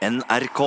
[0.00, 0.60] NRK.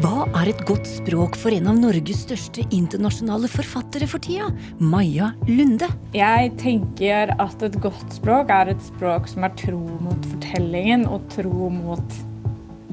[0.00, 4.48] Hva er et godt språk for en av Norges største internasjonale forfattere for tida?
[4.80, 5.90] Maja Lunde.
[6.16, 11.28] Jeg tenker at et godt språk er et språk som er tro mot fortellingen og
[11.36, 12.20] tro mot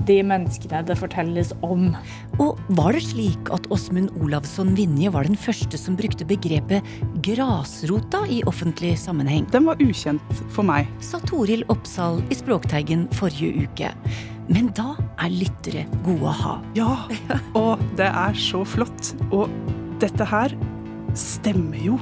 [0.07, 1.89] de menneskene det fortelles om.
[2.41, 6.85] Og var det slik at Åsmund Olavsson Vinje var den første som brukte begrepet
[7.25, 9.47] grasrota i offentlig sammenheng?
[9.54, 10.89] Den var ukjent for meg.
[11.04, 13.91] Sa Toril Oppsal i Språkteigen forrige uke.
[14.47, 16.55] Men da er lyttere gode å ha.
[16.77, 16.91] Ja,
[17.60, 19.11] og det er så flott.
[19.32, 19.51] Og
[20.01, 20.55] dette her
[21.18, 21.97] stemmer jo.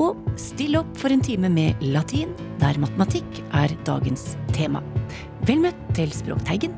[0.00, 2.32] Og still opp for en time med latin,
[2.62, 4.82] der matematikk er dagens tema.
[5.46, 6.74] Vel møtt til Språkteigen.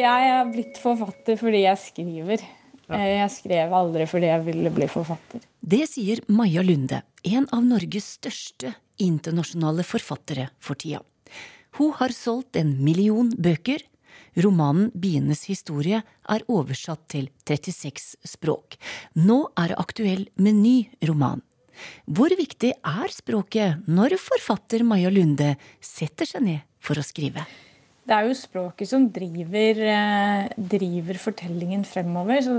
[0.00, 2.42] Jeg er blitt forfatter fordi jeg skriver.
[2.90, 5.44] Eh, Jeg skrev aldri fordi jeg ville bli forfatter.
[5.60, 11.02] Det sier Maja Lunde, en av Norges største internasjonale forfattere for tida.
[11.78, 13.84] Hun har solgt en million bøker.
[14.40, 18.76] Romanen Bienes historie er oversatt til 36 språk.
[19.14, 21.42] Nå er det aktuell med ny roman.
[22.10, 27.46] Hvor viktig er språket når forfatter Maja Lunde setter seg ned for å skrive?
[28.10, 32.42] Det er jo språket som driver, eh, driver fortellingen fremover.
[32.42, 32.56] Så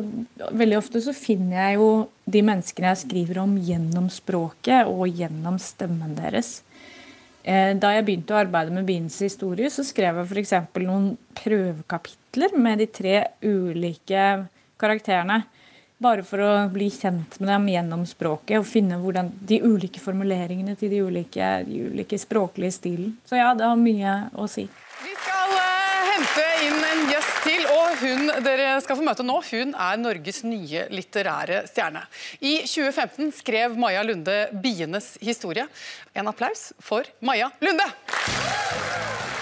[0.56, 5.60] veldig ofte så finner jeg jo de menneskene jeg skriver om gjennom språket og gjennom
[5.60, 6.62] stemmen deres.
[7.44, 10.54] Eh, Da jeg begynte å arbeide med byens historie, så skrev jeg f.eks.
[10.88, 14.48] noen prøvekapitler med de tre ulike
[14.80, 15.44] karakterene.
[16.00, 20.78] Bare for å bli kjent med dem gjennom språket og finne hvordan de ulike formuleringene
[20.78, 23.18] til de ulike, de ulike språklige stilen.
[23.26, 24.70] Så ja, det har mye å si.
[26.22, 30.44] Hente inn en gjest til, og hun dere skal få møte nå, hun er Norges
[30.46, 32.04] nye litterære stjerne.
[32.46, 35.66] I 2015 skrev Maja Lunde 'Bienes historie'.
[36.14, 37.90] En applaus for Maja Lunde!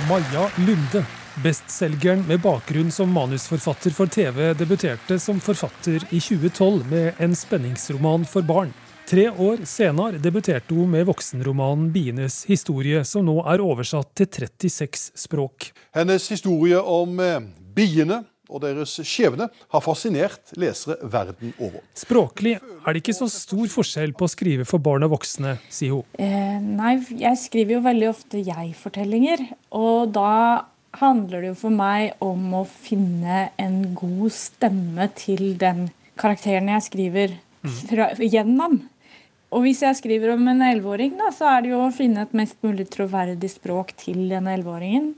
[0.07, 1.03] Maja Lunde,
[1.43, 8.23] bestselgeren med bakgrunn som manusforfatter for TV, debuterte som forfatter i 2012 med en spenningsroman
[8.23, 8.71] for barn.
[9.09, 15.07] Tre år senere debuterte hun med voksenromanen 'Bienes historie', som nå er oversatt til 36
[15.17, 15.71] språk.
[15.97, 17.39] Hennes historie om eh,
[17.73, 21.81] biene og deres skjebne har fascinert lesere verden over.
[21.97, 25.97] Språklig er det ikke så stor forskjell på å skrive for barn og voksne, sier
[25.97, 26.05] hun.
[26.21, 29.41] Eh, nei, jeg skriver jo veldig ofte jeg-fortellinger.
[29.73, 30.69] Og da
[31.01, 36.89] handler det jo for meg om å finne en god stemme til den karakteren jeg
[36.91, 37.37] skriver
[37.89, 38.83] fra, gjennom.
[39.49, 42.35] Og hvis jeg skriver om en elleveåring, da, så er det jo å finne et
[42.37, 45.09] mest mulig troverdig språk til den elleveåringen.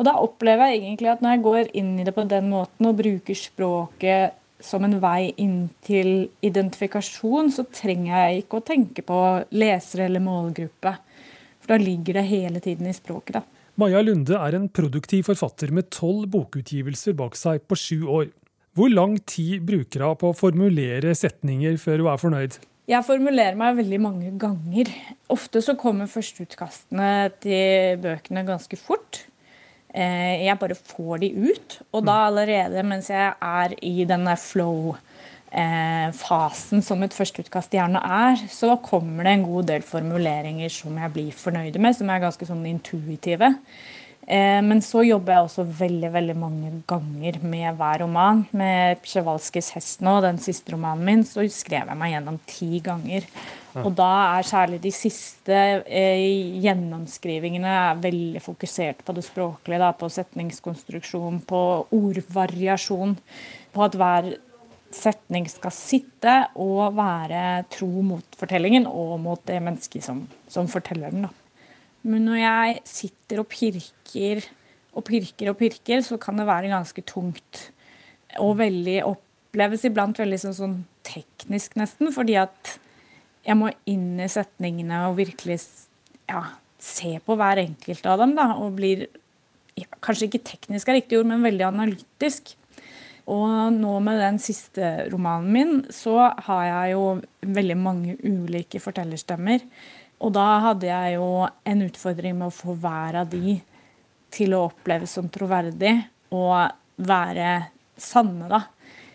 [0.00, 2.88] Og da opplever jeg egentlig at når jeg går inn i det på den måten
[2.88, 9.04] og bruker språket som en vei inn til identifikasjon, så trenger jeg ikke å tenke
[9.06, 9.20] på
[9.56, 10.94] lesere eller målgruppe.
[11.60, 13.44] For da ligger det hele tiden i språket, da.
[13.80, 18.26] Maja Lunde er en produktiv forfatter med tolv bokutgivelser bak seg på sju år.
[18.76, 22.58] Hvor lang tid bruker hun på å formulere setninger før hun er fornøyd?
[22.90, 24.88] Jeg formulerer meg veldig mange ganger.
[25.30, 29.20] Ofte så kommer førsteutkastene til bøkene ganske fort.
[29.94, 31.78] Eh, Jeg bare får de ut.
[31.94, 34.98] Og da allerede mens jeg er i denne flow-fasen
[36.82, 41.30] som et førsteutkast gjerne er, så kommer det en god del formuleringer som jeg blir
[41.30, 43.54] fornøyd med, som er ganske sånn intuitive.
[44.30, 48.44] Eh, Men så jobber jeg også veldig veldig mange ganger med hver roman.
[48.54, 53.26] Med Psjevalskijs 'Hest' nå, den siste romanen min, så skrev jeg meg gjennom ti ganger.
[53.74, 59.82] Og da er særlig de siste eh, gjennomskrivingene veldig fokusert på det språklige.
[59.82, 63.16] Da, på setningskonstruksjon, på ordvariasjon.
[63.74, 64.32] På at hver
[64.94, 71.10] setning skal sitte og være tro mot fortellingen og mot det mennesket som, som forteller
[71.14, 71.26] den.
[71.26, 71.39] Da.
[72.02, 74.44] Men når jeg sitter og pirker
[74.96, 77.66] og pirker og pirker, så kan det være ganske tungt.
[78.42, 82.10] Og veldig oppleves iblant veldig sånn, sånn teknisk, nesten.
[82.14, 82.76] Fordi at
[83.46, 85.60] jeg må inn i setningene og virkelig
[86.30, 86.44] ja,
[86.80, 88.34] se på hver enkelt av dem.
[88.38, 89.06] Da, og blir
[89.78, 92.54] ja, kanskje ikke teknisk er riktig ord, men veldig analytisk.
[93.30, 97.04] Og nå med den siste romanen min, så har jeg jo
[97.46, 99.62] veldig mange ulike fortellerstemmer.
[100.20, 103.56] Og da hadde jeg jo en utfordring med å få hver av de
[104.30, 105.94] til å oppleves som troverdig
[106.36, 106.70] og
[107.00, 107.54] være
[108.00, 108.64] sanne, da.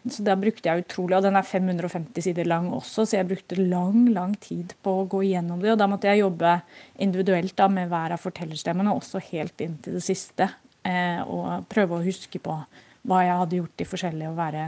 [0.06, 3.58] Så da brukte jeg utrolig, og Den er 550 sider lang også, så jeg brukte
[3.58, 5.72] lang lang tid på å gå igjennom det.
[5.74, 6.60] Og da måtte jeg jobbe
[7.02, 10.52] individuelt da, med hver av fortellerstemmene, også helt inn til det siste.
[10.86, 12.60] Eh, og prøve å huske på
[13.06, 14.68] hva jeg hadde gjort i forskjellige, og være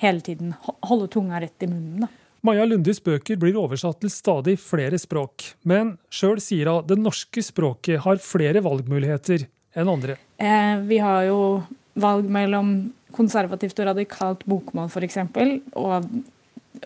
[0.00, 2.06] hele tiden holde tunga rett i munnen.
[2.06, 2.19] da.
[2.46, 7.44] Maja Lundis bøker blir oversatt til stadig flere språk, men sjøl sier hun det norske
[7.44, 9.44] språket har flere valgmuligheter
[9.76, 10.16] enn andre.
[10.40, 11.40] Eh, vi har jo
[12.00, 12.74] valg mellom
[13.12, 15.18] konservativt og radikalt bokmål, f.eks.,
[15.76, 16.06] og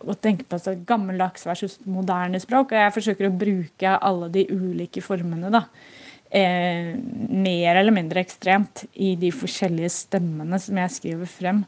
[0.01, 2.73] å tenke på så gammeldags versus moderne språk.
[2.73, 5.67] Og jeg forsøker å bruke alle de ulike formene, da.
[6.35, 6.97] Eh,
[7.31, 11.63] mer eller mindre ekstremt i de forskjellige stemmene som jeg skriver frem.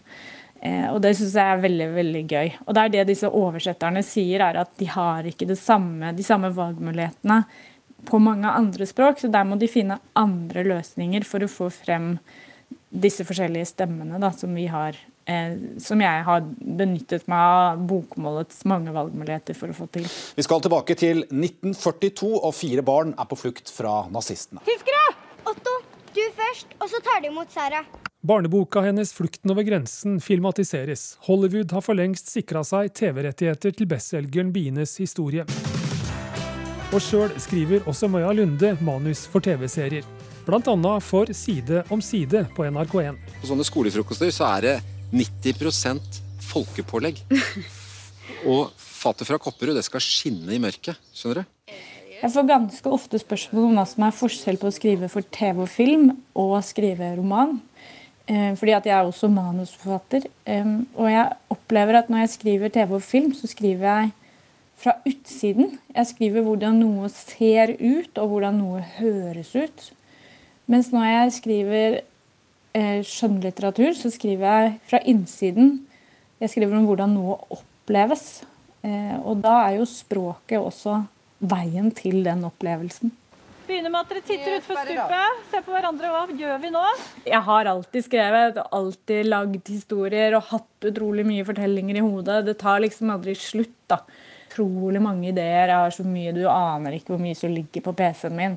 [0.66, 2.52] Eh, og det syns jeg er veldig veldig gøy.
[2.66, 6.50] Og det er det disse oversetterne sier, er at de har ikke samme, de samme
[6.56, 7.42] valgmulighetene
[8.06, 12.16] på mange andre språk, så der må de finne andre løsninger for å få frem
[12.90, 14.98] disse forskjellige stemmene da, som vi har.
[15.26, 16.44] Eh, som jeg har
[16.80, 20.06] benyttet meg av bokmålets mange valgmuligheter for å få til.
[20.38, 24.62] Vi skal tilbake til 1942, og fire barn er på flukt fra nazistene.
[24.68, 25.06] Tyskere!
[25.46, 25.78] Otto,
[26.14, 27.84] du først, og så tar de imot Sara.
[28.24, 31.16] Barneboka hennes 'Flukten over grensen' filmatiseres.
[31.20, 35.44] Hollywood har for lengst sikra seg TV-rettigheter til bestselgeren 'Bienes historie'.
[36.94, 40.04] Og sjøl skriver også Maja Lunde manus for TV-serier.
[40.46, 40.98] Bl.a.
[41.00, 43.18] for Side om side på NRK1.
[43.42, 44.76] På sånne skolefrokoster så er det
[45.12, 47.20] 90% folkepålegg.
[48.46, 50.96] Og fatet fra Kopperud det skal skinne i mørket.
[51.12, 51.72] Skjønner du?
[52.16, 55.66] Jeg får ganske ofte spørsmål om hva som er forskjell på å skrive for TV
[55.66, 57.58] og film og skrive roman.
[58.26, 60.26] Eh, fordi at jeg er også manusforfatter.
[60.96, 64.10] Og jeg opplever at når jeg skriver TV og film, så skriver jeg
[64.76, 65.78] fra utsiden.
[65.94, 69.90] Jeg skriver hvordan noe ser ut, og hvordan noe høres ut.
[70.66, 71.98] Mens når jeg skriver
[72.76, 75.78] eh, skjønnlitteratur, så skriver jeg fra innsiden.
[76.40, 78.42] Jeg skriver om hvordan noe oppleves.
[78.84, 81.00] Eh, og da er jo språket også
[81.40, 83.14] veien til den opplevelsen.
[83.66, 86.10] Begynner med at dere titter utfor stupet, ser på hverandre.
[86.12, 86.82] Hva gjør vi nå?
[87.26, 92.44] Jeg har alltid skrevet, alltid lagd historier og hatt utrolig mye fortellinger i hodet.
[92.46, 93.74] Det tar liksom aldri slutt.
[93.90, 93.98] da.
[94.46, 95.72] Utrolig mange ideer.
[95.72, 98.56] Jeg har så mye du aner ikke hvor mye som ligger på PC-en min.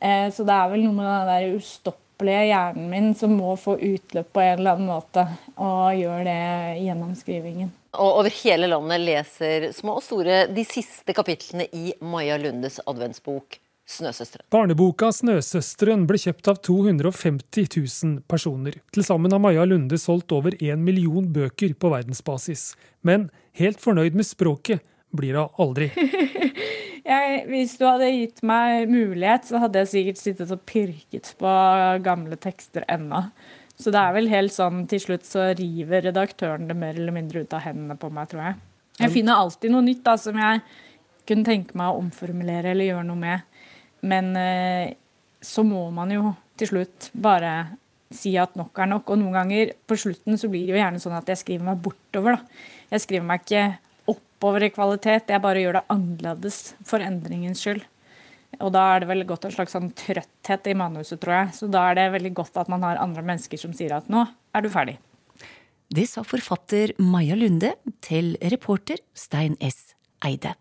[0.00, 3.78] Eh, så det er vel noe med den der ustoppelige hjernen min som må få
[3.78, 5.28] utløp på en eller annen måte,
[5.62, 6.38] og gjør det
[6.82, 7.70] gjennom skrivingen.
[8.02, 13.60] Og over hele landet leser små og store de siste kapitlene i Maja Lundes adventsbok
[13.90, 14.46] Snøsøsteren.
[14.54, 18.78] Barneboka Snøsøsteren ble kjøpt av 250 000 personer.
[18.94, 22.70] Til sammen har Maja Lunde solgt over én million bøker på verdensbasis.
[23.02, 23.28] Men
[23.58, 24.84] helt fornøyd med språket
[25.16, 25.90] blir hun aldri.
[27.12, 31.54] jeg, hvis du hadde gitt meg mulighet, så hadde jeg sikkert sittet og pirket på
[32.04, 33.24] gamle tekster ennå.
[33.80, 37.42] Så det er vel helt sånn til slutt så river redaktøren det mer eller mindre
[37.42, 38.58] ut av hendene på meg, tror jeg.
[39.00, 40.60] Jeg finner alltid noe nytt da, som jeg
[41.28, 43.46] kunne tenke meg å omformulere eller gjøre noe med.
[44.06, 44.96] Men eh,
[45.40, 47.54] så må man jo til slutt bare
[48.10, 49.12] si at nok er nok.
[49.12, 51.80] Og noen ganger på slutten så blir det jo gjerne sånn at jeg skriver meg
[51.84, 52.38] bortover.
[52.38, 52.66] da.
[52.90, 53.64] Jeg skriver meg ikke
[54.10, 57.84] oppover i kvalitet, jeg bare gjør det annerledes for endringens skyld.
[58.58, 61.52] Og da er det vel godt en slags sånn trøtthet i manuset, tror jeg.
[61.60, 64.24] Så da er det veldig godt at man har andre mennesker som sier at nå
[64.26, 64.98] er du ferdig.
[65.90, 69.94] Det sa forfatter Maja Lunde til reporter Stein S.
[70.26, 70.54] Eide.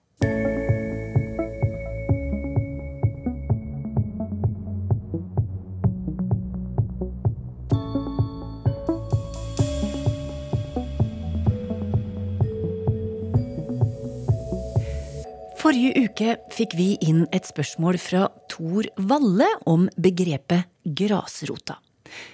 [15.69, 20.65] Forrige uke fikk vi inn et spørsmål fra Tor Valle om begrepet
[20.97, 21.75] grasrota.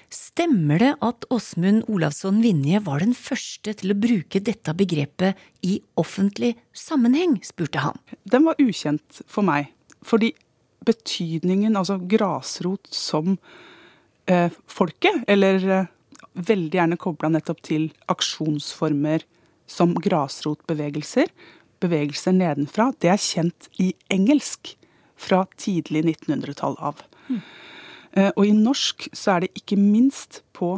[0.07, 5.35] Stemmer det at Åsmund Olavsson Vinje var den første til å bruke dette begrepet
[5.67, 7.99] i offentlig sammenheng, spurte han.
[8.23, 9.67] Den var ukjent for meg,
[9.99, 10.31] fordi
[10.87, 13.35] betydningen, altså grasrot som
[14.31, 15.91] eh, folket, eller eh,
[16.39, 19.27] veldig gjerne kobla nettopp til aksjonsformer
[19.67, 21.27] som grasrotbevegelser,
[21.83, 24.75] bevegelser nedenfra, det er kjent i engelsk
[25.19, 27.01] fra tidlig 1900-tall av.
[27.27, 27.41] Mm.
[28.37, 30.77] Og i norsk så er det ikke minst på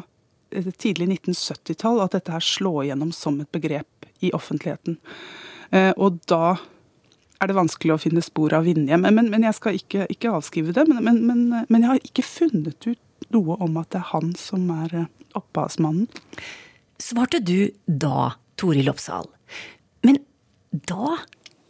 [0.50, 4.98] eh, tidlig 1970-tall at dette her slår igjennom som et begrep i offentligheten.
[5.70, 6.58] Eh, og da
[7.38, 8.98] er det vanskelig å finne spor av Vinje.
[8.98, 10.88] Men, men, men, jeg skal ikke, ikke avskrive det.
[10.90, 15.04] Men, men, jeg har ikke funnet ut noe om at det er han som er
[15.38, 16.08] opphavsmannen.
[17.02, 19.30] Svarte du da, Toril Oppsal.
[20.86, 21.18] Da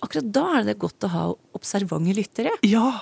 [0.06, 1.22] Akkurat da er det godt å ha
[1.58, 2.52] observante lyttere.
[2.70, 3.00] Ja,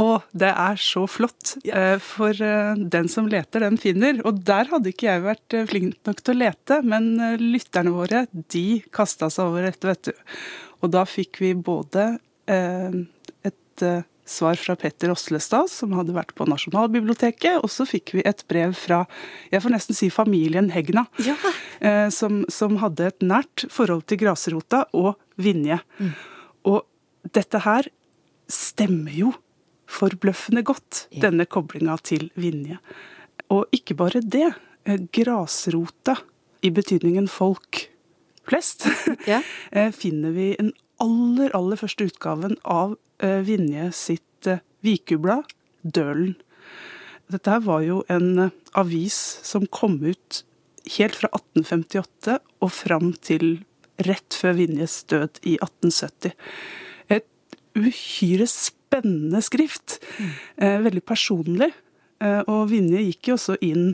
[0.00, 1.54] og det er så flott.
[1.64, 4.20] Eh, for eh, den som leter, den finner.
[4.28, 7.08] Og der hadde ikke jeg vært eh, flink nok til å lete, men
[7.40, 10.36] lytterne våre, de kasta seg over dette, vet du.
[10.84, 12.10] Og da fikk vi både
[12.44, 13.84] et
[14.28, 17.62] svar fra Petter Oslestad, som hadde vært på Nasjonalbiblioteket.
[17.64, 19.06] Og så fikk vi et brev fra
[19.48, 21.38] jeg får nesten si familien Hegna, Ja.
[22.12, 25.80] som, som hadde et nært forhold til grasrota og Vinje.
[26.68, 26.84] Og
[27.34, 27.88] dette her
[28.50, 29.32] stemmer jo
[29.90, 32.78] forbløffende godt, denne koblinga til Vinje.
[33.52, 34.54] Og ikke bare det.
[34.84, 36.16] eh, Grasrota,
[36.64, 37.88] i betydningen folk
[38.48, 38.86] flest,
[39.30, 39.40] ja.
[39.92, 40.72] finner vi en
[41.02, 45.48] aller, aller første utgaven av eh, Vinje sitt eh, Vikublad,
[45.82, 46.34] Dølen.
[47.32, 50.42] Dette her var jo en eh, avis som kom ut
[50.98, 53.64] helt fra 1858 og fram til
[54.02, 56.34] rett før Vinjes død i 1870.
[57.14, 60.00] Et uhyre spennende skrift.
[60.18, 60.84] Mm.
[60.84, 61.72] veldig personlig.
[62.22, 63.92] Eh, og Vinje gikk jo også inn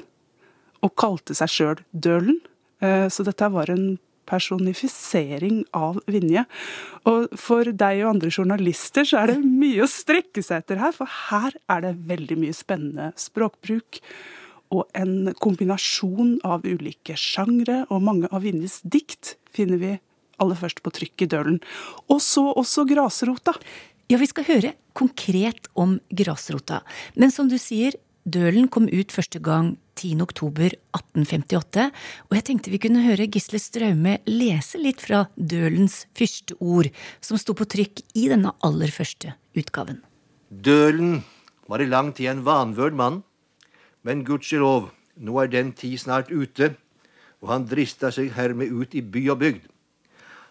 [0.85, 2.41] og kalte seg sjøl Dølen.
[2.85, 3.99] Eh, så dette var en
[4.31, 6.45] personifisering av Vinje.
[7.11, 10.95] Og for deg og andre journalister så er det mye å strekke seg etter her,
[10.95, 13.99] for her er det veldig mye spennende språkbruk.
[14.71, 19.95] Og en kombinasjon av ulike sjangre, og mange av Vinjes dikt finner vi
[20.41, 21.59] aller først på trykk i Dølen.
[22.09, 23.55] Og så også grasrota.
[24.11, 26.81] Ja, vi skal høre konkret om grasrota.
[27.15, 31.87] Men som du sier, Dølen kom ut første gang 10.10.1858,
[32.29, 36.89] og jeg tenkte vi kunne høre Gisle Straume lese litt fra Dølens første ord,
[37.25, 40.01] som sto på trykk i denne aller første utgaven.
[40.51, 41.23] Dølen
[41.71, 43.23] var i lang tid en vanvørd mann,
[44.05, 44.91] men gudskjelov,
[45.21, 46.75] nå er den tid snart ute,
[47.41, 49.69] og han drista seg hermed ut i by og bygd.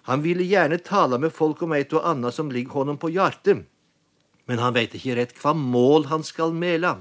[0.10, 3.66] Han ville gjerne tale med folk om et og annet som ligger honom på hjertet,
[4.50, 6.96] men han veit ikke rett hva mål han skal mæla.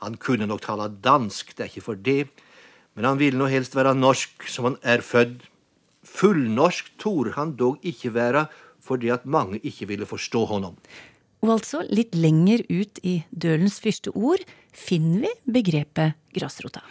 [0.00, 2.30] Han kunne nok tale dansk, det er ikke for det,
[2.94, 5.42] men han ville nå helst være norsk som han er født.
[6.06, 8.46] Fullnorsk torde han dog ikke være,
[8.80, 10.78] fordi at mange ikke ville forstå honom.
[11.40, 14.42] Og altså, litt lenger ut i Dølens første ord
[14.76, 16.82] finner vi begrepet grasrota.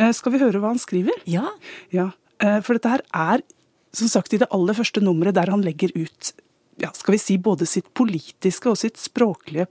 [0.00, 1.16] Eh, Skal vi høre hva han skriver?
[1.28, 1.50] Ja.
[1.92, 3.44] Ja, eh, For dette her er
[3.92, 6.32] som sagt i det aller første nummeret der han legger ut
[6.80, 9.66] ja, skal vi si både sitt politiske og sitt språklige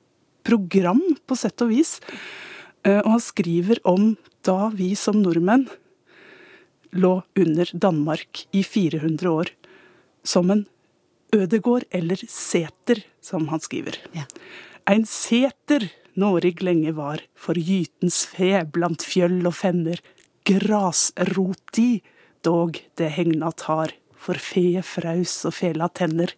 [0.46, 1.98] program, på sett og vis.
[2.86, 4.12] Eh, Og han skriver om
[4.46, 5.68] da vi som nordmenn
[6.94, 9.50] lå under Danmark i 400 år.
[10.24, 10.66] Som en
[11.34, 13.98] ødegård eller seter, som han skriver.
[14.86, 20.02] Ein seter Norig lenge var, for gytens fe blant fjøll og fenner,
[20.50, 22.02] grasroti
[22.46, 26.34] dog det hegna tar, for fe fraus og fela tenner.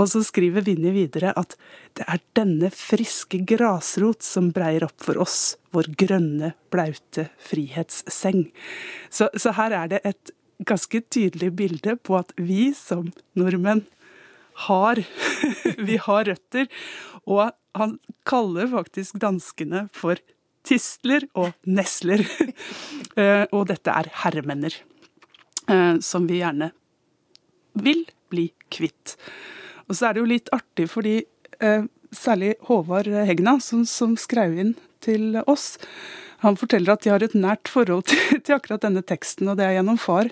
[0.00, 1.56] Og så skriver Vinje videre at
[1.98, 8.46] det er denne friske grasrot som breier opp for oss, vår grønne, blaute frihetsseng.
[9.12, 10.32] Så, så her er det et
[10.64, 13.84] ganske tydelig bilde på at vi som nordmenn
[14.68, 15.00] har
[15.88, 16.66] Vi har røtter.
[17.24, 17.96] Og han
[18.28, 20.20] kaller faktisk danskene for
[20.66, 22.26] tistler og nesler.
[23.18, 24.74] Eh, og dette er herremenner,
[25.66, 26.68] eh, som vi gjerne
[27.82, 29.16] vil bli kvitt.
[29.90, 31.16] Og så er det jo litt artig fordi
[31.58, 35.74] eh, særlig Håvard Hegna, som, som skrev inn til oss,
[36.46, 39.66] han forteller at de har et nært forhold til, til akkurat denne teksten, og det
[39.66, 40.30] er gjennom far,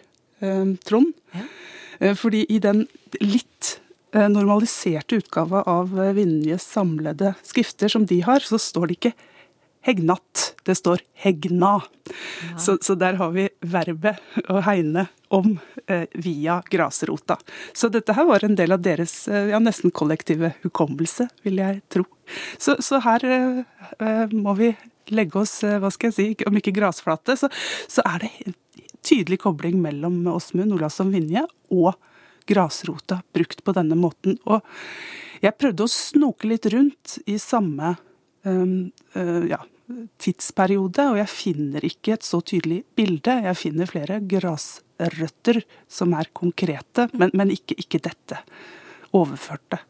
[0.86, 1.10] Trond.
[1.34, 2.12] Ja.
[2.14, 2.84] fordi i den
[3.18, 3.80] litt
[4.14, 9.16] normaliserte utgava av Vinjes samlede skrifter som de har, så står det ikke
[9.88, 11.78] Hegnatt, det står hegna.
[12.60, 14.20] Så, så der har vi verbet
[14.52, 15.54] å hegne om
[15.86, 17.38] eh, via grasrota.
[17.72, 21.80] Så dette her var en del av deres eh, ja, nesten kollektive hukommelse, vil jeg
[21.92, 22.04] tro.
[22.60, 23.60] Så, så her eh,
[23.98, 24.74] eh, må vi
[25.14, 27.50] legge oss, eh, hva skal jeg si, om ikke grasflate, så,
[27.88, 28.58] så er det en
[29.08, 31.94] tydelig kobling mellom Åsmund Olavsson Vinje og
[32.48, 34.38] grasrota brukt på denne måten.
[34.48, 34.64] Og
[35.44, 37.94] jeg prøvde å snoke litt rundt i samme
[38.48, 39.60] um, uh, ja,
[40.20, 43.38] tidsperiode, og jeg finner ikke et så tydelig bilde.
[43.48, 48.42] Jeg finner flere grasrøtter som er konkrete, men, men ikke, ikke dette
[49.16, 49.80] overførte.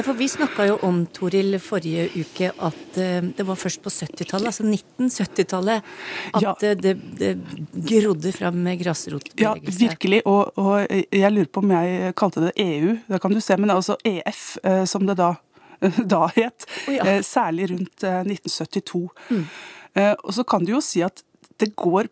[0.00, 4.48] For Vi snakka jo om Toril forrige uke at eh, det var først på 70-tallet,
[4.48, 5.82] altså 1970-tallet,
[6.32, 6.54] at Ja.
[6.64, 7.32] eh, det, det
[7.90, 8.80] grodde fram med
[9.38, 10.22] Ja, virkelig.
[10.24, 13.68] Og, og jeg lurer på om jeg kalte det EU, det kan du se, men
[13.68, 15.34] det også EF, eh, som det da,
[16.14, 16.66] da het.
[16.88, 19.08] Eh, Særlig rundt eh, 1972.
[19.30, 19.46] Mm.
[20.24, 21.20] Og så kan du jo si at
[21.60, 22.08] det går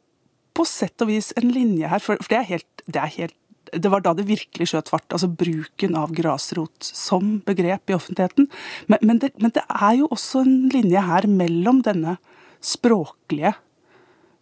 [0.53, 3.37] på sett og vis en linje her, for det er helt, det er helt
[3.71, 8.49] det var da det virkelig skjøt fart, altså bruken av grasrot som begrep i offentligheten.
[8.91, 12.17] Men, men, det, men det er jo også en linje her mellom denne
[12.61, 13.55] språklige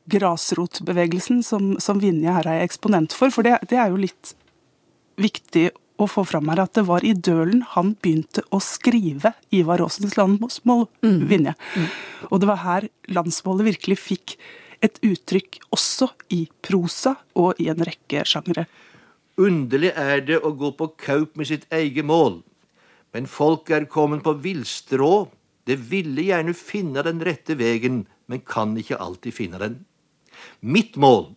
[0.08, 3.32] grasrotbevegelsen som, som Vinje her er eksponent for.
[3.34, 4.32] For det, det er jo litt
[5.20, 5.68] viktig
[5.98, 10.16] å få fram her at det var i Dølen han begynte å skrive Ivar Aasens
[10.18, 11.54] landsmål, Vinje.
[12.30, 14.36] Og det var her landsmålet virkelig fikk
[14.84, 18.68] et uttrykk også i prosa og i en rekke sjangre.
[19.38, 22.40] Underlig er det å gå på kaup med sitt eget mål.
[23.14, 25.28] Men folk er kommet på villstrå.
[25.66, 29.76] Det ville gjerne finne den rette vegen, men kan ikke alltid finne den.
[30.60, 31.32] Mitt mål,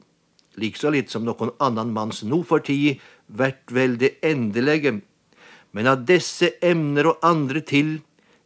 [0.62, 3.00] likså litt som noen annen manns nå for tid,
[3.38, 5.02] vært vel det endelege,
[5.74, 8.02] Men av disse emner og andre til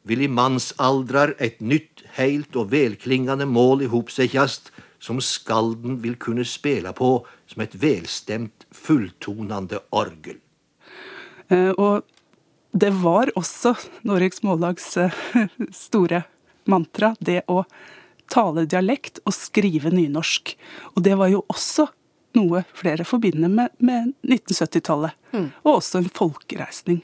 [0.05, 4.69] vil i mannsaldrar et nytt, heilt og velklingende mål ihopsekkjast,
[5.01, 10.37] som skalden vil kunne spille på som et velstemt, fulltonende orgel.
[11.49, 12.05] Eh, Og
[12.73, 15.13] det var også Noregs Mållags eh,
[15.71, 16.23] store
[16.65, 17.63] mantra, det å
[18.31, 20.55] tale dialekt og skrive nynorsk.
[20.95, 21.87] Og det var jo også
[22.37, 25.15] noe flere forbinder med, med 1970-tallet.
[25.63, 27.03] Og også en folkereisning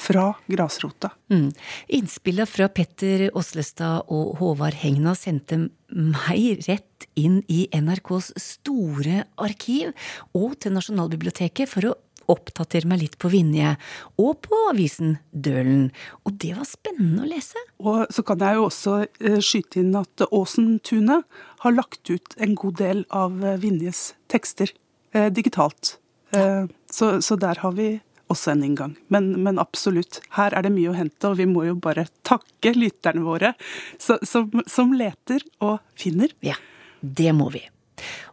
[0.00, 1.10] fra grasrota.
[1.32, 1.50] Mm.
[1.88, 9.92] Innspillet fra Petter Åslestad og Håvard Hegna sendte meg rett inn i NRKs store arkiv
[10.36, 11.96] og til Nasjonalbiblioteket for å
[12.32, 13.74] oppdatere meg litt på Vinje,
[14.20, 15.88] og på avisen Dølen.
[16.24, 17.62] Og det var spennende å lese.
[17.82, 22.54] Og så kan jeg jo også eh, skyte inn at Åsentunet har lagt ut en
[22.58, 24.72] god del av eh, Vinjes tekster
[25.12, 25.96] eh, digitalt.
[26.36, 27.96] Eh, så, så der har vi
[28.30, 28.94] også en inngang.
[29.08, 32.74] Men, men absolutt, her er det mye å hente, og vi må jo bare takke
[32.76, 33.54] lytterne våre
[33.98, 36.32] så, som, som leter og finner.
[36.46, 36.56] Ja,
[37.00, 37.64] det må vi.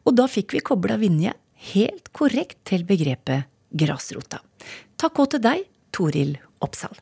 [0.06, 1.34] Og da fikk vi kobla Vinje
[1.74, 4.42] helt korrekt til begrepet grasrota.
[4.98, 6.96] Takk òg til deg, Toril Oppsal.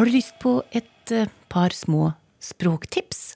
[0.00, 3.34] Har du lyst på et eh, par små språktips?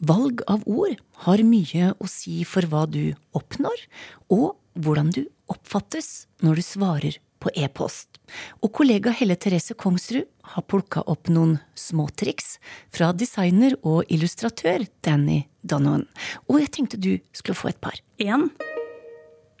[0.00, 0.96] Valg av ord
[1.26, 3.82] har mye å si for hva du oppnår,
[4.32, 8.20] og hvordan du oppfattes når du svarer på e-post.
[8.64, 12.58] Og kollega Helle Therese Kongsrud har plukka opp noen småtriks
[12.94, 16.08] fra designer og illustratør Danny Donovan.
[16.48, 18.00] Og jeg tenkte du skulle få et par.
[18.24, 18.50] En.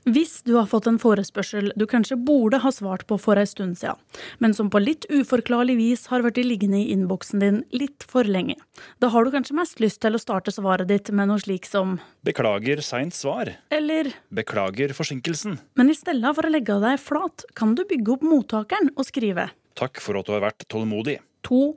[0.04, 3.78] Hvis du har fått en forespørsel du kanskje burde ha svart på for ei stund
[3.80, 3.96] siden,
[4.36, 8.58] men som på litt uforklarlig vis har vært liggende i innboksen din litt for lenge,
[9.00, 11.96] da har du kanskje mest lyst til å starte svaret ditt med noe slik som
[12.24, 13.54] Beklager seint svar.
[13.72, 15.56] eller Beklager forsinkelsen.
[15.74, 19.50] Men i stedet for å legge deg flat, kan du bygge opp mottakeren og skrive
[19.74, 21.18] Takk for at du har vært tålmodig.
[21.42, 21.72] to.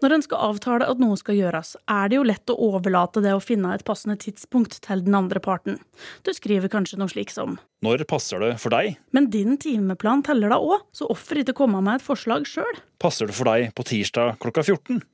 [0.00, 3.34] Når en skal avtale at noe skal gjøres, er det jo lett å overlate det
[3.36, 5.76] å finne et passende tidspunkt til den andre parten.
[6.24, 8.96] Du skriver kanskje noe slik som Når passer det for deg?
[9.12, 12.80] Men din timeplan teller da òg, så hvorfor ikke komme med et forslag sjøl?
[13.00, 15.04] Passer det for deg på tirsdag klokka 14?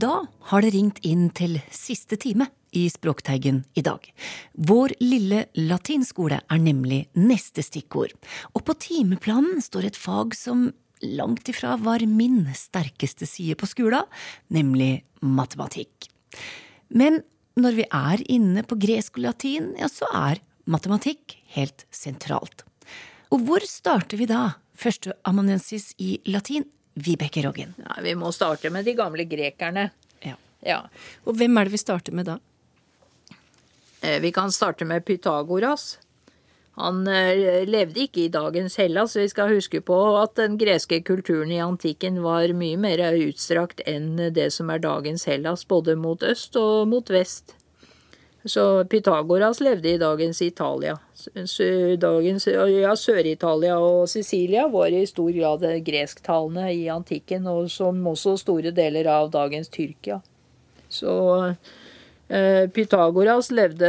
[0.00, 4.04] Da har det ringt inn til siste time i Språkteigen i dag.
[4.52, 8.14] Vår lille latinskole er nemlig neste stikkord.
[8.54, 10.68] Og på timeplanen står et fag som
[11.00, 14.04] langt ifra var min sterkeste side på skolen,
[14.52, 16.10] nemlig matematikk.
[16.88, 17.22] Men
[17.60, 22.64] når vi er inne på gresk og latin, ja, så er matematikk helt sentralt.
[23.30, 24.50] Og hvor starter vi da?
[24.80, 26.64] Første amanuensis i latin,
[27.00, 27.74] Vibeke Roggen.
[27.78, 29.90] Ja, vi må starte med de gamle grekerne.
[30.24, 30.36] Ja.
[30.66, 30.80] Ja.
[31.24, 32.38] Og hvem er det vi starter med da?
[34.02, 35.98] Eh, Vi kan starte med Pythagoras.
[36.70, 39.16] Han eh, levde ikke i dagens Hellas.
[39.16, 44.16] Vi skal huske på at den greske kulturen i antikken var mye mer utstrakt enn
[44.32, 47.56] det som er dagens Hellas, både mot øst og mot vest.
[48.44, 50.94] Så Pythagoras levde i dagens Italia.
[52.00, 58.38] Dagens, ja, Sør-Italia og Sicilia var i stor grad gresktalende i antikken, og som også
[58.40, 60.22] store deler av dagens Tyrkia.
[60.88, 61.12] Så
[62.70, 63.88] Pythagoras levde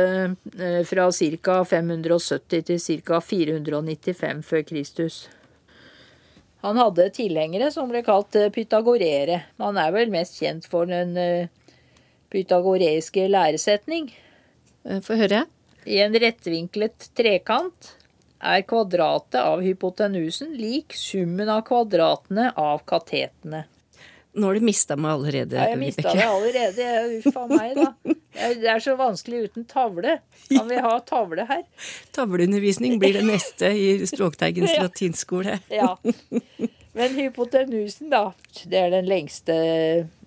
[0.57, 1.59] eh, fra ca.
[1.65, 3.19] 570 til ca.
[3.21, 5.19] 495 før Kristus.
[6.65, 9.43] Han hadde tilhengere som ble kalt eh, pythagorere.
[9.61, 11.49] Han er vel mest kjent for den eh,
[12.33, 14.09] pythagoreiske læresetning.
[15.05, 15.45] Få høre.
[15.85, 17.95] I en rettvinklet trekant
[18.41, 23.65] er kvadratet av hypotenusen lik summen av kvadratene av katetene.
[24.33, 26.85] Nå har du mista meg allerede, Ja, jeg mista deg allerede.
[27.19, 27.89] Uff a meg, da.
[28.61, 30.13] Det er så vanskelig uten tavle.
[30.51, 31.65] Kan vi ha tavle her?
[32.15, 34.85] Tavleundervisning blir det neste i Språkteigens Ja.
[34.87, 35.57] latinskole.
[35.81, 35.97] Ja.
[36.93, 38.31] Men hypotenusen, da.
[38.67, 39.53] Det er den lengste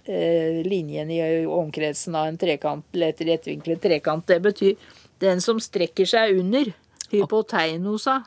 [0.04, 4.26] eh, linjen i omkretsen av en trekant, eller et rettvinklet trekant.
[4.28, 4.76] Det betyr
[5.24, 6.72] den som strekker seg under
[7.12, 8.20] Hypoteinosa.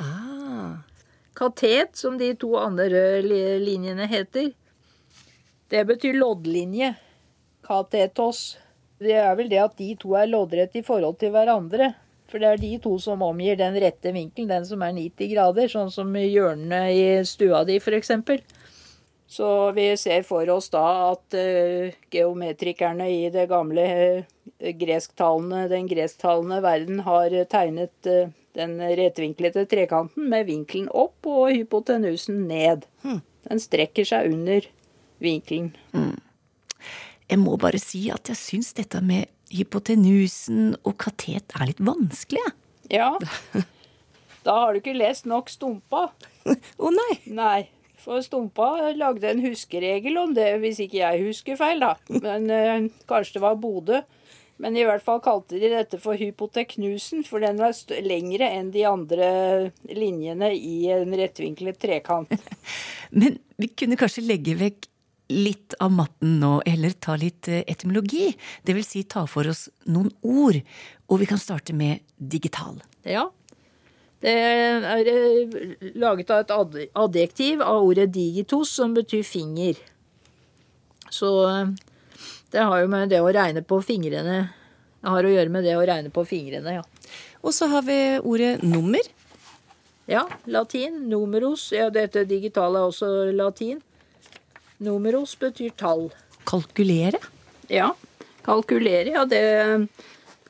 [0.00, 0.82] Ah.
[1.36, 4.52] Katet, som de to andre li- linjene heter,
[5.72, 6.94] det betyr loddlinje.
[7.64, 8.56] Katetos.
[9.00, 11.94] Det er vel det at de to er loddrett i forhold til hverandre.
[12.30, 15.70] For det er de to som omgir den rette vinkelen, den som er 90 grader,
[15.70, 18.12] sånn som hjørnene i stua di f.eks.
[19.34, 25.88] Så vi ser for oss da at uh, geometrikerne i det gamle uh, gresktalende, den
[25.90, 32.86] gresktalende verden har tegnet uh, den rettvinklete trekanten med vinkelen opp og hypotenusen ned.
[33.04, 34.68] Den strekker seg under
[35.24, 35.72] vinkelen.
[37.24, 42.42] Jeg må bare si at jeg syns dette med hypotenusen og katet er litt vanskelig.
[42.44, 43.00] jeg.
[43.00, 43.14] Ja.
[44.44, 46.10] Da har du ikke lest nok Stumpa.
[46.44, 47.14] Å nei.
[47.32, 47.60] Nei.
[48.04, 51.94] For Stumpa lagde en huskeregel om det, hvis ikke jeg husker feil, da.
[52.12, 54.02] Men øh, kanskje det var Bodø.
[54.60, 57.72] Men i hvert fall kalte de dette for hypoteknusen, for den var
[58.04, 59.30] lengre enn de andre
[59.88, 62.30] linjene i en rettvinklet trekant.
[63.18, 64.86] Men vi kunne kanskje legge vekk
[65.32, 68.28] litt av matten nå, eller ta litt eh, etymologi.
[68.62, 70.60] Det vil si ta for oss noen ord.
[71.08, 72.82] Og vi kan starte med digital.
[73.08, 73.28] Ja.
[74.24, 75.56] Det er eh,
[76.00, 79.80] laget av et adjektiv av ordet digitos, som betyr finger.
[81.12, 81.74] Så eh,
[82.52, 84.36] det har jo med det å regne på fingrene
[85.02, 86.84] Det har å gjøre med det å regne på fingrene, ja.
[87.44, 89.04] Og så har vi ordet nummer.
[90.08, 91.02] Ja, latin.
[91.08, 91.70] Numeros.
[91.72, 93.82] Ja, dette digitale er også latin.
[94.82, 96.08] Numeros betyr tall.
[96.48, 97.20] Kalkulere?
[97.68, 97.92] Ja.
[98.44, 99.88] Kalkulere, ja, det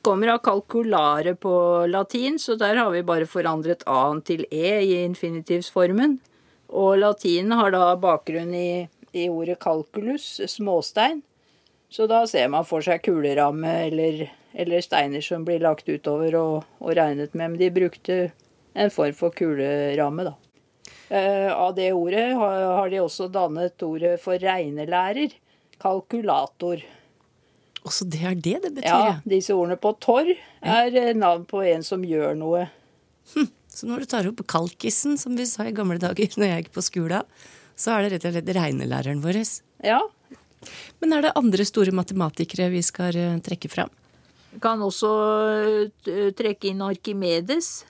[0.05, 1.53] kommer av kalkulare på
[1.87, 6.19] latin, så der har vi bare forandret a-en til e i infinitivsformen.
[6.69, 11.23] Og latin har da bakgrunn i, i ordet calculus, småstein.
[11.89, 16.55] Så da ser man for seg kuleramme eller, eller steiner som blir lagt utover og,
[16.81, 17.53] og regnet med.
[17.55, 18.17] Men de brukte
[18.75, 20.35] en form for kuleramme, da.
[21.09, 25.35] Eh, av det ordet har, de også dannet ordet for regnelærer.
[25.81, 26.81] Kalkulator.
[27.85, 31.61] Også det er det det betyr, Ja, disse ordene på torr er eh, navn på
[31.61, 32.65] en som gjør noe.
[33.75, 36.73] Så når du tar opp kalkisen, som vi sa i gamle dager når jeg gikk
[36.79, 37.29] på skolen,
[37.77, 39.41] så er det rett og slett regnelæreren vår.
[39.85, 40.01] Ja.
[41.03, 43.93] Men er det andre store matematikere vi skal eh, trekke fram?
[44.63, 45.09] Kan også
[46.39, 47.83] trekke inn Arkimedes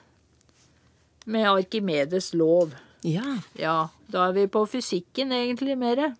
[1.30, 2.74] med Arkimedes lov.
[3.04, 3.36] Ja.
[3.58, 6.14] Ja, da er vi på fysikken egentlig mer.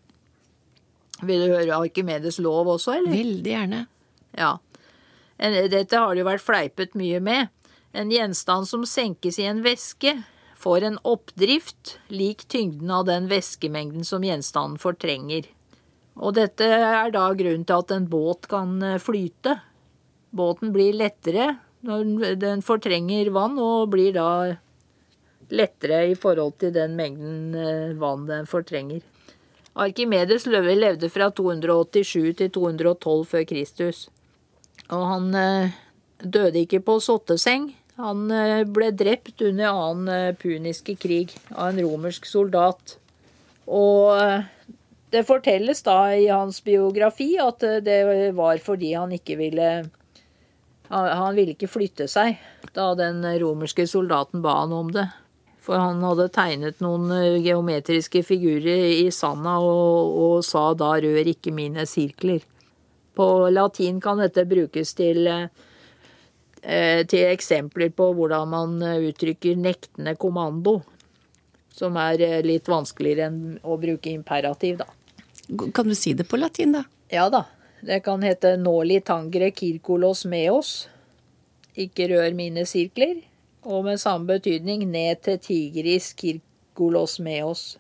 [1.25, 3.15] Vil du høre Arkimedes lov også, eller?
[3.17, 3.87] Veldig gjerne.
[4.37, 4.57] Ja.
[5.39, 7.49] Dette har det jo vært fleipet mye med.
[7.97, 10.13] En gjenstand som senkes i en væske,
[10.57, 15.47] får en oppdrift lik tyngden av den væskemengden som gjenstanden fortrenger.
[16.17, 19.59] Og dette er da grunnen til at en båt kan eh, flyte.
[20.37, 24.57] Båten blir lettere når den- den fortrenger vann, og blir da
[25.51, 29.03] lettere i forhold til den mengden eh, vann den fortrenger.
[29.77, 34.07] Arkimedes løve levde fra 287 til 212 før Kristus.
[34.91, 35.77] Og han eh,
[36.23, 37.71] døde ikke på sotteseng.
[38.01, 42.97] Han eh, ble drept under annen puniske krig av en romersk soldat.
[43.67, 44.15] Og
[45.11, 47.99] det fortelles da i hans biografi at det
[48.37, 49.71] var fordi han ikke ville
[50.87, 52.37] han ville ikke flytte seg
[52.77, 55.09] da den romerske soldaten ba han om det.
[55.67, 61.33] For han hadde tegnet noen eh, geometriske figurer i sanda og, og sa da 'rør
[61.35, 62.45] ikke mine sirkler'.
[63.17, 70.15] På latin kan dette brukes til, eh, til eksempler på hvordan man eh, uttrykker nektende
[70.15, 70.83] kommando.
[71.77, 74.87] Som er litt vanskeligere enn å bruke imperativ, da.
[75.75, 76.87] Kan du si det på latin, da?
[77.13, 77.45] Ja da.
[77.83, 80.87] Det kan hete 'noli tangere kirkolos meos'.
[81.77, 83.21] Ikke rør mine sirkler.
[83.67, 87.77] Og med samme betydning 'ned til tigris kirkolos meos'.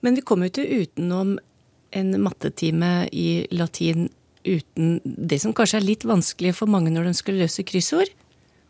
[0.00, 1.38] Men vi kommer jo ikke utenom
[1.92, 4.08] en mattetime i latin
[4.44, 8.10] uten det som kanskje er litt vanskelig for mange når de skal løse kryssord.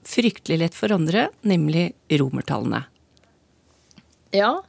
[0.04, 2.84] Fryktelig lett for andre, nemlig romertallene.
[4.34, 4.60] Ja,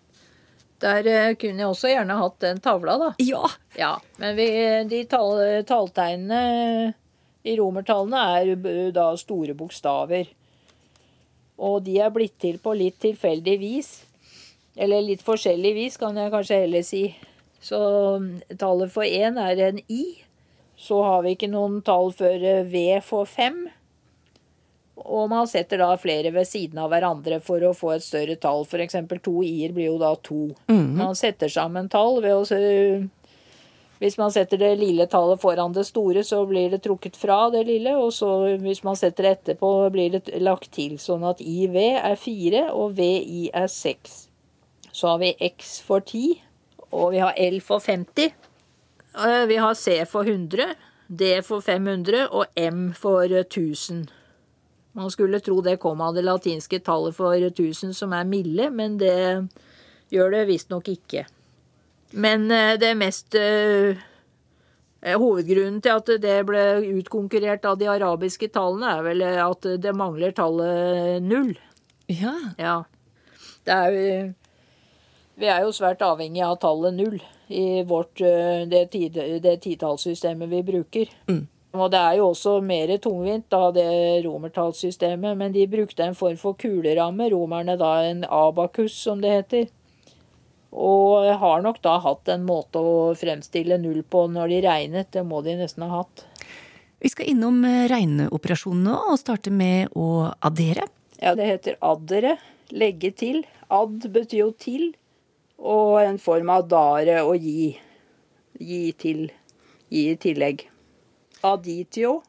[0.83, 3.09] der eh, kunne jeg også gjerne hatt den tavla, da.
[3.23, 3.47] Ja.
[3.75, 4.47] Ja, Men vi,
[4.89, 6.93] de tall, talltegnene
[7.43, 10.29] i romertallene er da store bokstaver.
[11.59, 13.91] Og de er blitt til på litt tilfeldig vis.
[14.75, 17.03] Eller litt forskjellig vis, kan jeg kanskje heller si.
[17.63, 17.77] Så
[18.19, 20.03] mm, tallet for én er en i.
[20.75, 23.67] Så har vi ikke noen tall før eh, V for fem.
[25.03, 28.65] Og man setter da flere ved siden av hverandre for å få et større tall.
[28.67, 28.97] F.eks.
[29.25, 30.47] to i-er blir jo da to.
[30.69, 30.91] Mhm.
[30.99, 33.07] Man setter sammen tall ved å, se-
[34.03, 37.61] Hvis man setter det lille tallet foran det store, så blir det trukket fra det
[37.69, 37.93] lille.
[37.95, 38.27] Og så
[38.59, 40.97] hvis man setter det etterpå, blir det lagt til.
[40.99, 44.17] Sånn at IV er 4 og VI er 6.
[44.91, 46.41] Så har vi X for 10,
[46.91, 48.33] og vi har L for 50.
[49.15, 50.75] Eh, Vi har C for 100,
[51.07, 54.09] D for 500 og M for 1000.
[54.93, 58.97] Man skulle tro det kom av det latinske tallet for 1000, som er milde, men
[58.97, 59.47] det
[60.11, 61.25] gjør det visstnok ikke.
[62.13, 63.97] Men eh, det mest eh,
[65.01, 66.63] eh, Hovedgrunnen til at det ble
[66.99, 71.55] utkonkurrert av de arabiske tallene, er vel at det mangler tallet null.
[72.11, 72.35] Ja.
[72.59, 72.77] Ja.
[73.63, 74.31] Det er jo
[75.39, 77.17] Vi er jo svært avhengig av tallet null
[77.49, 78.21] i vårt,
[78.69, 81.09] det, tid, det titallssystemet vi bruker.
[81.73, 86.37] Og det er jo også mer tungvint, da, det romertallssystemet, men de brukte en form
[86.37, 89.71] for kuleramme, romerne da en abakus, som det heter.
[90.73, 95.21] Og har nok da hatt en måte å fremstille null på når de regnet, det
[95.27, 96.25] må de nesten ha hatt.
[97.03, 100.87] Vi skal innom regneoperasjonene og starte med å addere.
[101.19, 102.37] Ja, det heter addere,
[102.73, 103.43] legge til.
[103.73, 104.93] Add betyr jo til,
[105.59, 107.73] og en form av dare å gi.
[108.59, 109.27] Gi til.
[109.93, 110.65] Gi i tillegg.
[111.43, 112.21] Additio,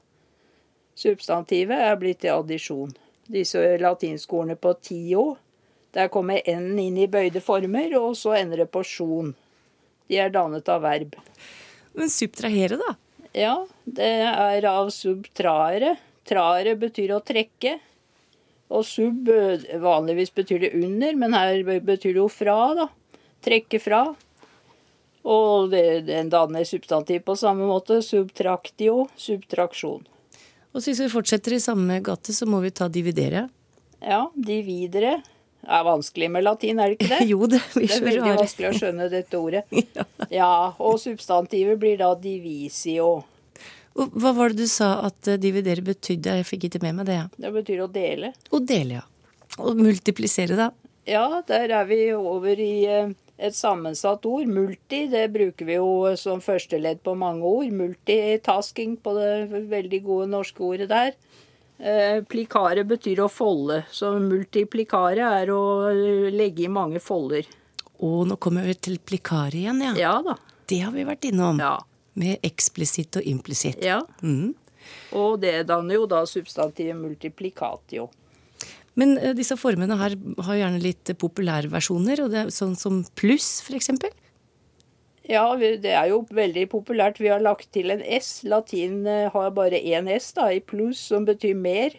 [0.98, 2.92] substantivet, er blitt til addisjon.
[3.30, 5.24] Disse latinskordene på tio,
[5.94, 9.32] der kommer n inn i bøyde former, og så ender det på sjon.
[10.10, 11.14] De er dannet av verb.
[11.94, 12.94] Men subtrahere, da?
[13.34, 13.54] Ja,
[13.84, 15.94] det er av subtraere.
[16.26, 17.78] Traere betyr å trekke.
[18.74, 22.88] Og sub eh, vanligvis betyr det under, men her betyr det jo fra, da.
[23.44, 24.06] Trekke fra.
[25.24, 28.00] Og det, den danner substantiv på samme måte.
[28.04, 30.02] Subtraktio, subtraksjon.
[30.74, 33.46] Og så hvis vi fortsetter i samme gate, så må vi ta dividere.
[34.02, 35.20] Ja, dividere
[35.66, 37.26] er vanskelig med latin, er det ikke det?
[37.32, 38.38] Jo, det blir Det er veldig rare.
[38.42, 39.64] vanskelig å skjønne dette ordet.
[40.34, 43.08] Ja, og substantivet blir da divisio.
[43.94, 46.38] Og hva var det du sa at eh, dividere betydde?
[46.40, 47.18] Jeg fikk ikke med meg det.
[47.20, 47.26] ja.
[47.44, 48.32] Det betyr å dele.
[48.50, 49.04] Å dele, ja.
[49.62, 50.70] Og multiplisere, da?
[51.06, 54.48] Ja, der er vi over i eh, et sammensatt ord.
[54.50, 57.70] Multi, det bruker vi jo som førsteledd på mange ord.
[57.76, 61.14] Multitasking på det veldig gode norske ordet der.
[61.78, 67.48] Eh, Plikare betyr å folde, så multiplikare er å eh, legge i mange folder.
[68.04, 69.94] Og nå kommer vi til plikare igjen, ja.
[69.98, 70.36] Ja da.
[70.70, 71.58] Det har vi vært innom.
[72.20, 73.82] Med eksplisitt og implisitt.
[73.84, 74.00] Ja.
[74.22, 74.54] Mm.
[75.18, 78.06] Og det danner jo da substantivet multiplicatio.
[78.94, 80.14] Men eh, disse formene her
[80.46, 84.14] har gjerne litt populærversjoner, og det er sånn som pluss, eksempel.
[85.24, 87.20] Ja, det er jo veldig populært.
[87.22, 88.42] Vi har lagt til en S.
[88.44, 91.96] Latin eh, har bare én S da, i pluss, som betyr mer.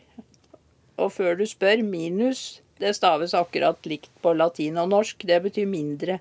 [1.01, 2.61] Og før du spør, minus.
[2.77, 5.25] Det staves akkurat likt på latin og norsk.
[5.25, 6.19] Det betyr mindre.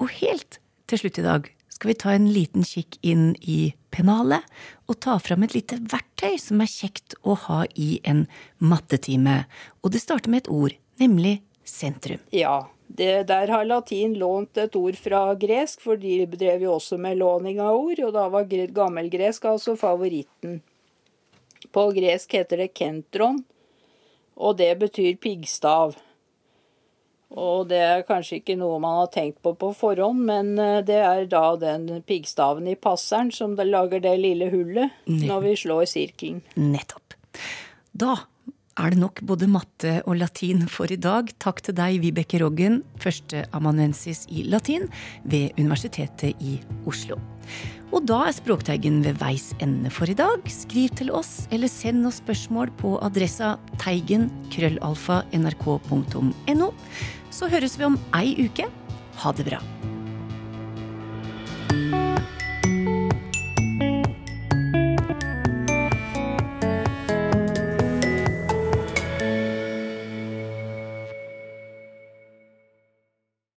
[0.00, 4.46] Og helt til slutt i dag skal vi ta en liten kikk inn i pennalet
[4.88, 8.24] og ta fram et lite verktøy som er kjekt å ha i en
[8.62, 9.42] mattetime.
[9.82, 12.22] Og det starter med et ord, nemlig sentrum.
[12.34, 16.98] Ja, det, der har latin lånt et ord fra gresk, for de drev jo også
[17.00, 20.60] med låning av ord, og da var gre- gammelgresk altså favoritten.
[21.72, 23.40] På gresk heter det kentron,
[24.36, 25.96] og det betyr piggstav.
[27.34, 31.00] Og det er kanskje ikke noe man har tenkt på på forhånd, men eh, det
[31.02, 36.44] er da den piggstaven i passeren som lager det lille hullet når vi slår sirkelen.
[36.54, 37.16] Nettopp.
[37.90, 38.14] Da
[38.80, 41.28] er det nok både matte og latin for i dag.
[41.42, 44.84] Takk til deg, Vibeke Roggen, førsteamanuensis i latin
[45.30, 46.52] ved Universitetet i
[46.90, 47.16] Oslo.
[47.94, 50.38] Og da er Språkteigen ved veis ende for i dag.
[50.50, 53.48] Skriv til oss, eller send oss spørsmål på adressa
[53.84, 56.68] teigen-nrk.no
[57.30, 58.66] Så høres vi om ei uke.
[59.22, 59.60] Ha det bra.